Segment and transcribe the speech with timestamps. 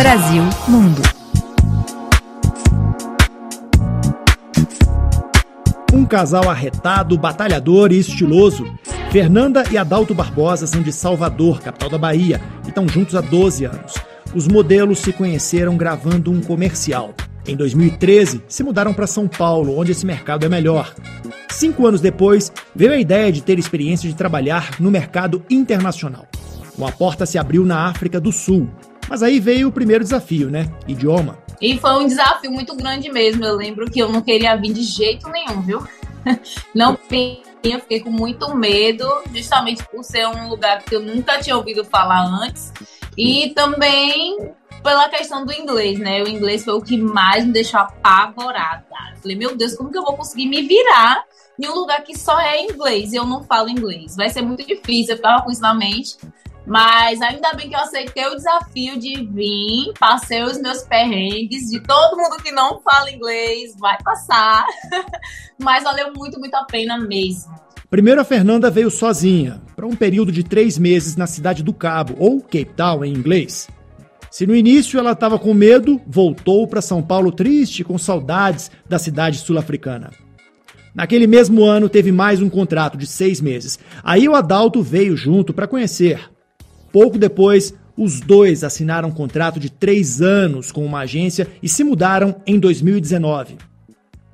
[0.00, 1.02] Brasil Mundo.
[5.92, 8.64] Um casal arretado, batalhador e estiloso.
[9.12, 13.66] Fernanda e Adalto Barbosa são de Salvador, capital da Bahia, e estão juntos há 12
[13.66, 13.92] anos.
[14.34, 17.12] Os modelos se conheceram gravando um comercial.
[17.46, 20.94] Em 2013, se mudaram para São Paulo, onde esse mercado é melhor.
[21.50, 26.26] Cinco anos depois, veio a ideia de ter experiência de trabalhar no mercado internacional.
[26.78, 28.66] Uma porta se abriu na África do Sul.
[29.10, 30.70] Mas aí veio o primeiro desafio, né?
[30.86, 31.36] Idioma.
[31.60, 33.44] E foi um desafio muito grande mesmo.
[33.44, 35.86] Eu lembro que eu não queria vir de jeito nenhum, viu?
[36.74, 36.98] Não
[37.62, 41.84] eu fiquei com muito medo, justamente por ser um lugar que eu nunca tinha ouvido
[41.84, 42.72] falar antes.
[43.16, 46.22] E também pela questão do inglês, né?
[46.22, 48.84] O inglês foi o que mais me deixou apavorada.
[49.20, 51.24] falei, meu Deus, como que eu vou conseguir me virar
[51.58, 54.16] em um lugar que só é inglês e eu não falo inglês?
[54.16, 56.16] Vai ser muito difícil, eu ficava com isso na mente.
[56.66, 61.80] Mas ainda bem que eu aceitei o desafio de vir, passei os meus perrengues, de
[61.80, 64.66] todo mundo que não fala inglês, vai passar.
[65.58, 67.52] Mas valeu muito, muito a pena mesmo.
[67.90, 72.14] Primeiro, a Fernanda veio sozinha, para um período de três meses na cidade do Cabo,
[72.18, 73.68] ou Cape Town em inglês.
[74.30, 78.96] Se no início ela estava com medo, voltou para São Paulo triste, com saudades da
[78.96, 80.10] cidade sul-africana.
[80.94, 83.78] Naquele mesmo ano, teve mais um contrato de seis meses.
[84.04, 86.30] Aí o Adalto veio junto para conhecer.
[86.92, 91.84] Pouco depois, os dois assinaram um contrato de três anos com uma agência e se
[91.84, 93.58] mudaram em 2019.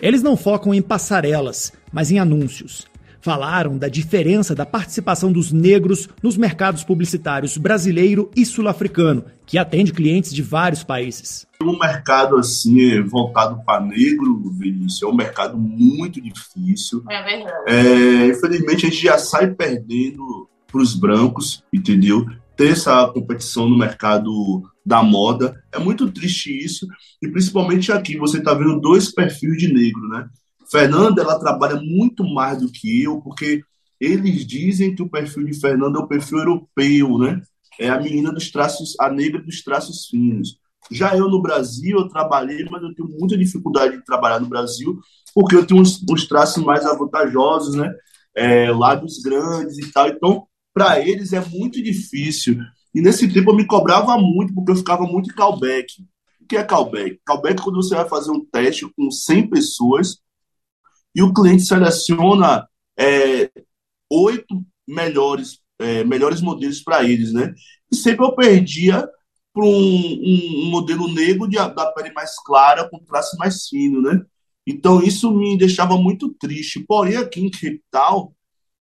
[0.00, 2.86] Eles não focam em passarelas, mas em anúncios
[3.20, 9.92] falaram da diferença da participação dos negros nos mercados publicitários brasileiro e sul-africano, que atende
[9.92, 11.46] clientes de vários países.
[11.62, 17.02] Um mercado assim voltado para negro, Vinícius, é um mercado muito difícil.
[17.10, 17.70] É verdade.
[17.70, 22.26] É, infelizmente a gente já sai perdendo para os brancos, entendeu?
[22.56, 26.86] Ter essa competição no mercado da moda é muito triste isso
[27.22, 30.28] e principalmente aqui você está vendo dois perfis de negro, né?
[30.70, 33.62] Fernanda, ela trabalha muito mais do que eu, porque
[34.00, 37.40] eles dizem que o perfil de Fernanda é o perfil europeu, né?
[37.80, 40.58] É a menina dos traços, a negra dos traços finos.
[40.90, 44.98] Já eu no Brasil, eu trabalhei, mas eu tenho muita dificuldade de trabalhar no Brasil,
[45.34, 47.92] porque eu tenho uns, uns traços mais avantajosos, né?
[48.36, 50.08] É, lábios grandes e tal.
[50.08, 50.46] Então,
[50.78, 52.60] para eles é muito difícil.
[52.94, 56.00] E nesse tempo eu me cobrava muito, porque eu ficava muito em callback.
[56.40, 57.20] O que é callback?
[57.26, 60.18] Callback é quando você vai fazer um teste com 100 pessoas
[61.12, 63.50] e o cliente seleciona é,
[64.08, 67.52] oito melhores, é, melhores modelos para eles, né?
[67.90, 69.04] E sempre eu perdia
[69.52, 74.00] para um, um, um, modelo negro de, da pele mais clara, com traço mais fino,
[74.00, 74.22] né?
[74.64, 76.84] Então isso me deixava muito triste.
[76.86, 78.32] Porém, aqui em Cape Town,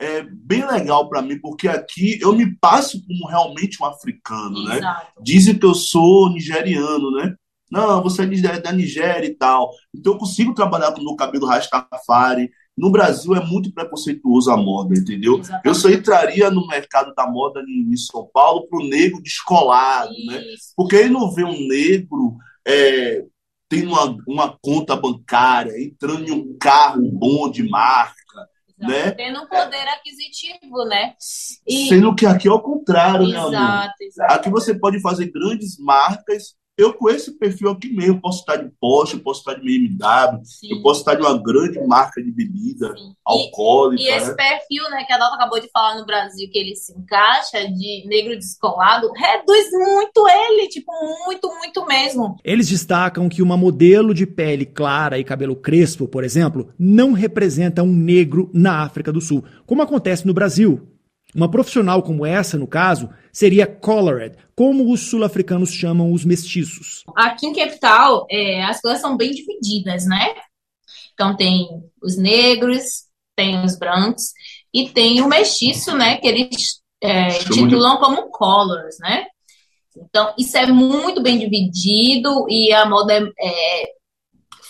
[0.00, 4.78] é bem legal para mim, porque aqui eu me passo como realmente um africano, né?
[4.78, 5.06] Exato.
[5.06, 5.12] né?
[5.22, 7.34] Dizem que eu sou nigeriano, né?
[7.70, 9.70] Não, você é da Nigéria e tal.
[9.94, 12.50] Então eu consigo trabalhar com o meu cabelo Rastafari.
[12.76, 15.38] No Brasil é muito preconceituoso a moda, entendeu?
[15.38, 15.68] Exatamente.
[15.68, 20.42] Eu só entraria no mercado da moda em São Paulo para o negro descolado, né?
[20.74, 23.24] Porque ele não vê um negro é,
[23.68, 28.19] tendo uma, uma conta bancária, entrando em um carro bom de marca,
[28.88, 29.10] né?
[29.12, 31.14] Tendo um poder aquisitivo, né?
[31.66, 31.88] E...
[31.88, 33.90] Sendo que aqui é o contrário, exato, né, amor?
[34.00, 34.34] Exato.
[34.34, 38.70] Aqui você pode fazer grandes marcas eu com esse perfil aqui mesmo, posso estar de
[38.80, 40.72] Porsche, eu posso estar de BMW, Sim.
[40.72, 43.14] eu posso estar de uma grande marca de bebida Sim.
[43.24, 44.02] alcoólica.
[44.02, 44.34] E, e esse né?
[44.34, 48.06] perfil, né, que a Dalton acabou de falar no Brasil, que ele se encaixa de
[48.06, 50.90] negro descolado, reduz muito ele, tipo,
[51.26, 52.36] muito, muito mesmo.
[52.42, 57.82] Eles destacam que uma modelo de pele clara e cabelo crespo, por exemplo, não representa
[57.82, 60.88] um negro na África do Sul, como acontece no Brasil.
[61.34, 67.04] Uma profissional como essa, no caso, seria colored, como os sul-africanos chamam os mestiços.
[67.16, 70.34] Aqui em Capital, é, as coisas são bem divididas, né?
[71.14, 71.68] Então tem
[72.02, 73.04] os negros,
[73.36, 74.32] tem os brancos
[74.74, 76.16] e tem o mestiço, né?
[76.16, 78.00] Que eles é, titulam de...
[78.00, 79.26] como colors, né?
[79.96, 83.84] Então isso é muito bem dividido e a moda é, é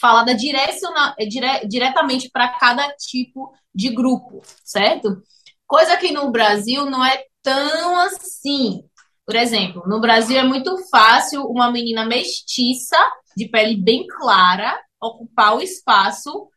[0.00, 5.22] falada direciona, é dire, diretamente para cada tipo de grupo, certo?
[5.70, 8.82] Coisa que no Brasil não é tão assim.
[9.24, 12.96] Por exemplo, no Brasil é muito fácil uma menina mestiça,
[13.36, 16.48] de pele bem clara, ocupar o espaço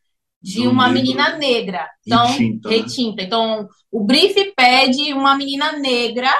[0.41, 1.03] de uma negro.
[1.03, 1.87] menina negra.
[2.03, 2.75] Então, retinta, né?
[2.75, 3.21] retinta.
[3.21, 6.33] Então, o brief pede uma menina negra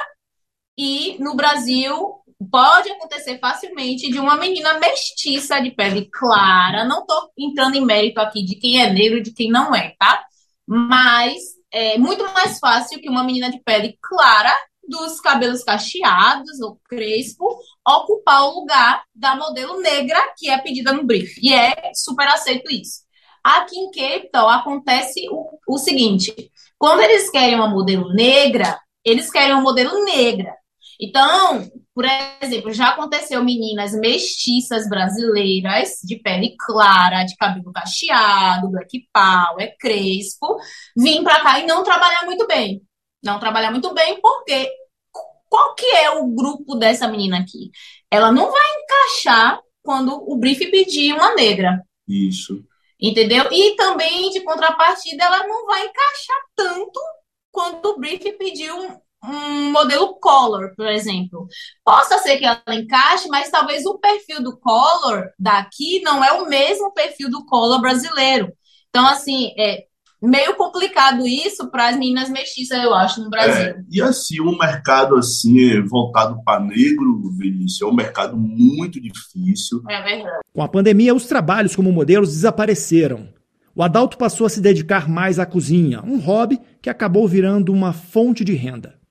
[0.76, 1.94] e no Brasil
[2.50, 6.84] pode acontecer facilmente de uma menina mestiça de pele clara.
[6.84, 9.94] Não estou entrando em mérito aqui de quem é negro e de quem não é,
[9.96, 10.24] tá?
[10.66, 14.54] Mas é muito mais fácil que uma menina de pele clara,
[14.86, 17.44] dos cabelos cacheados ou crespo,
[17.86, 21.36] ocupar o lugar da modelo negra que é pedida no brief.
[21.42, 23.02] E é super aceito isso.
[23.42, 26.32] Aqui em Cape Town acontece o, o seguinte:
[26.78, 30.54] quando eles querem uma modelo negra, eles querem uma modelo negra.
[31.00, 32.04] Então, por
[32.42, 40.58] exemplo, já aconteceu meninas mestiças brasileiras, de pele clara, de cabelo cacheado, black power, crespo,
[40.96, 42.82] vir para cá e não trabalhar muito bem.
[43.22, 44.70] Não trabalhar muito bem porque
[45.48, 47.70] qual que é o grupo dessa menina aqui?
[48.10, 51.80] Ela não vai encaixar quando o brief pedir uma negra.
[52.08, 52.64] Isso.
[53.00, 53.44] Entendeu?
[53.52, 57.00] E também, de contrapartida, ela não vai encaixar tanto
[57.52, 58.98] quando o brief pedir um,
[59.28, 61.46] um modelo color, por exemplo.
[61.84, 66.48] Possa ser que ela encaixe, mas talvez o perfil do color daqui não é o
[66.48, 68.52] mesmo perfil do color brasileiro.
[68.90, 69.84] Então, assim, é
[70.22, 73.62] meio complicado isso para as meninas mestiças, eu acho, no Brasil.
[73.62, 79.82] É, e assim, um mercado assim voltado para negro, Vinícius, é um mercado muito difícil.
[79.88, 80.40] É verdade.
[80.52, 83.28] Com a pandemia, os trabalhos como modelos desapareceram.
[83.74, 87.92] O Adalto passou a se dedicar mais à cozinha, um hobby que acabou virando uma
[87.92, 89.03] fonte de renda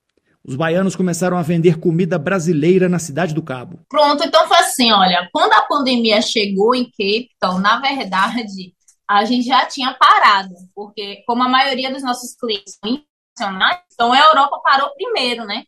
[0.46, 3.80] os baianos começaram a vender comida brasileira na cidade do Cabo.
[3.90, 8.74] Pronto, então foi assim, olha, quando a pandemia chegou em Cape Town, na verdade,
[9.08, 14.12] a gente já tinha parado, porque como a maioria dos nossos clientes são internacionais, então
[14.12, 15.64] a Europa parou primeiro, né?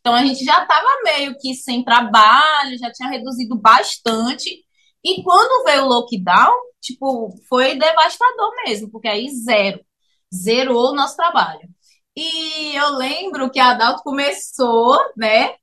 [0.00, 4.64] Então a gente já estava meio que sem trabalho, já tinha reduzido bastante.
[5.04, 9.80] E quando veio o lockdown, tipo, foi devastador mesmo, porque aí zero.
[10.32, 11.68] Zerou o nosso trabalho.
[12.16, 15.54] E eu lembro que a Adalto começou, né,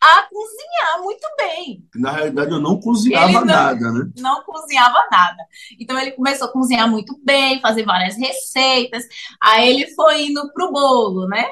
[0.00, 1.84] a cozinhar muito bem.
[1.94, 4.10] Na realidade, eu não cozinhava não, nada, né?
[4.16, 5.44] Não cozinhava nada.
[5.78, 9.04] Então, ele começou a cozinhar muito bem, fazer várias receitas.
[9.40, 11.44] Aí, ele foi indo pro bolo, né?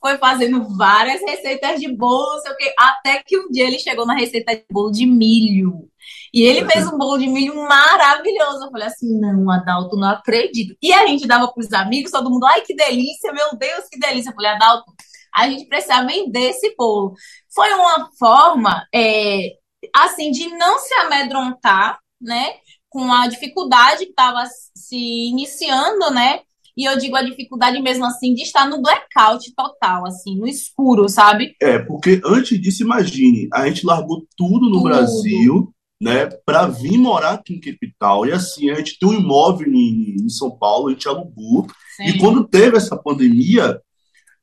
[0.00, 2.74] Foi fazendo várias receitas de bolo, sei o quê.
[2.78, 5.88] Até que um dia ele chegou na receita de bolo de milho.
[6.32, 8.64] E ele fez um bolo de milho maravilhoso.
[8.64, 10.76] Eu falei assim: não, Adalto, não acredito.
[10.82, 13.98] E a gente dava para os amigos, todo mundo, ai que delícia, meu Deus, que
[13.98, 14.30] delícia.
[14.30, 14.92] Eu falei, Adalto,
[15.34, 17.14] a gente precisa vender esse bolo.
[17.54, 19.50] Foi uma forma, é,
[19.94, 22.54] assim, de não se amedrontar, né?
[22.88, 24.44] Com a dificuldade que estava
[24.74, 24.96] se
[25.28, 26.40] iniciando, né?
[26.76, 31.08] E eu digo a dificuldade mesmo assim de estar no blackout total, assim, no escuro,
[31.08, 31.54] sabe?
[31.60, 34.84] É, porque antes disso, imagine, a gente largou tudo no tudo.
[34.84, 38.26] Brasil né, para vir morar aqui em Capital.
[38.26, 41.68] E assim, a gente tem um imóvel em, em São Paulo, a gente alugou.
[41.96, 42.06] Sim.
[42.06, 43.80] E quando teve essa pandemia,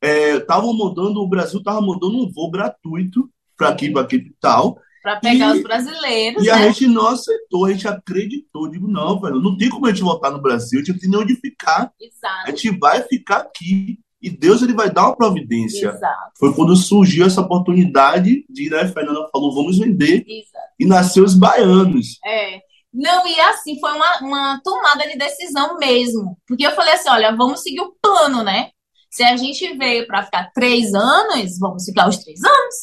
[0.02, 3.28] estavam é, mandando, o Brasil estava mandando um voo gratuito
[3.58, 4.78] para aqui, para Capital.
[5.02, 6.42] Para pegar e, os brasileiros.
[6.42, 6.52] E né?
[6.52, 8.70] a gente não aceitou, a gente acreditou.
[8.70, 11.10] Digo, não, velho, não tem como a gente voltar no Brasil, a gente não tem
[11.10, 11.92] nem onde ficar.
[12.00, 12.46] Exato.
[12.46, 15.88] A gente vai ficar aqui e Deus ele vai dar uma providência.
[15.88, 16.32] Exato.
[16.38, 20.24] Foi quando surgiu essa oportunidade de, né, Fernanda falou, vamos vender.
[20.26, 20.69] Exato.
[20.80, 22.18] E nasceu os baianos.
[22.24, 22.60] É.
[22.92, 26.36] Não, e assim, foi uma, uma tomada de decisão mesmo.
[26.46, 28.70] Porque eu falei assim: olha, vamos seguir o plano, né?
[29.10, 32.74] Se a gente veio para ficar três anos, vamos ficar os três anos.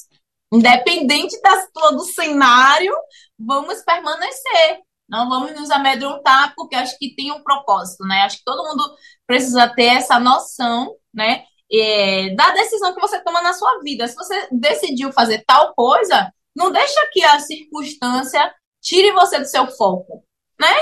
[0.54, 2.94] Independente da, do cenário,
[3.38, 4.80] vamos permanecer.
[5.10, 8.24] Não vamos nos amedrontar, porque acho que tem um propósito, né?
[8.24, 8.94] Acho que todo mundo
[9.26, 11.44] precisa ter essa noção, né?
[11.72, 14.08] É, da decisão que você toma na sua vida.
[14.08, 19.68] Se você decidiu fazer tal coisa, não deixa que a circunstância tire você do seu
[19.68, 20.24] foco,
[20.60, 20.74] né?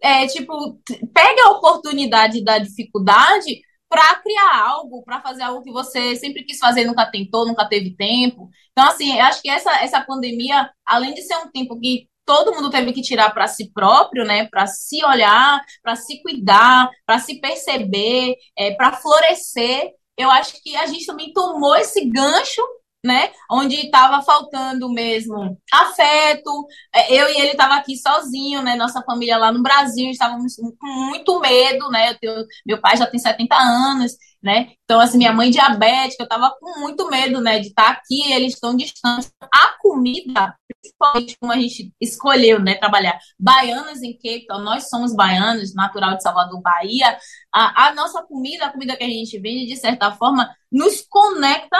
[0.00, 0.80] É, tipo,
[1.12, 6.58] pegue a oportunidade da dificuldade para criar algo, para fazer algo que você sempre quis
[6.58, 8.48] fazer, nunca tentou, nunca teve tempo.
[8.72, 12.54] Então, assim, eu acho que essa, essa pandemia, além de ser um tempo que todo
[12.54, 14.46] mundo teve que tirar para si próprio, né?
[14.46, 19.92] Para se olhar, para se cuidar, para se perceber, é, para florescer.
[20.16, 22.62] Eu acho que a gente também tomou esse gancho
[23.04, 23.30] né?
[23.50, 26.66] Onde estava faltando mesmo afeto.
[26.94, 28.76] É, eu e ele estava aqui sozinho, né?
[28.76, 32.14] Nossa família lá no Brasil, estávamos com muito medo, né?
[32.14, 34.12] Tenho, meu pai já tem 70 anos,
[34.42, 34.72] né?
[34.84, 37.60] Então, assim, minha mãe diabética, eu estava com muito medo, né?
[37.60, 39.30] De estar tá aqui, eles estão distantes.
[39.42, 42.74] A comida, principalmente como a gente escolheu, né?
[42.74, 47.16] Trabalhar baianos em Cape Town, nós somos baianos, natural de Salvador, Bahia.
[47.52, 51.78] A, a nossa comida, a comida que a gente vende, de certa forma, nos conecta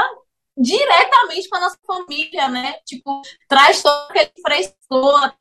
[0.59, 2.75] diretamente com a nossa família, né?
[2.85, 5.35] Tipo, traz todo aquele frescor,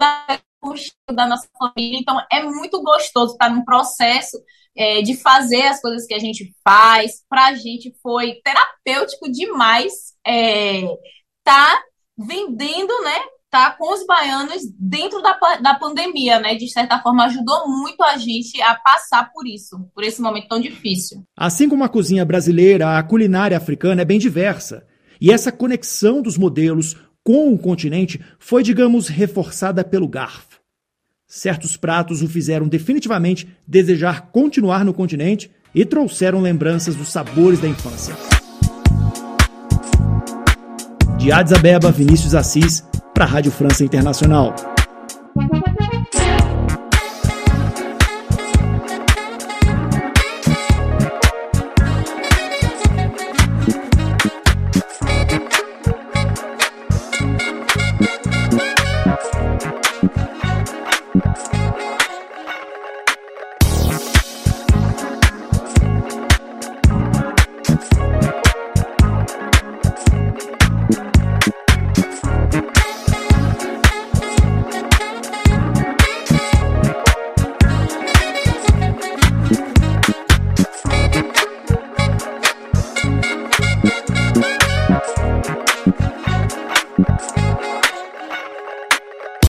[1.11, 1.99] da nossa família.
[1.99, 4.37] Então, é muito gostoso estar num processo
[4.75, 7.23] é, de fazer as coisas que a gente faz.
[7.29, 9.93] Para a gente foi terapêutico demais
[10.25, 10.83] é,
[11.43, 11.81] tá
[12.17, 13.17] vendendo, né?
[13.49, 16.55] Tá com os baianos dentro da, da pandemia, né?
[16.55, 20.59] De certa forma, ajudou muito a gente a passar por isso, por esse momento tão
[20.59, 21.23] difícil.
[21.35, 24.85] Assim como a cozinha brasileira, a culinária africana é bem diversa.
[25.19, 30.61] E essa conexão dos modelos com o continente foi, digamos, reforçada pelo garfo.
[31.27, 37.67] Certos pratos o fizeram definitivamente desejar continuar no continente e trouxeram lembranças dos sabores da
[37.67, 38.15] infância.
[41.17, 42.81] De Addis Abeba, Vinícius Assis,
[43.13, 44.55] para a Rádio França Internacional.